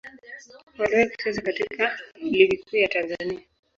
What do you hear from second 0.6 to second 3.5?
Waliwahi kucheza katika Ligi Kuu ya Tanzania.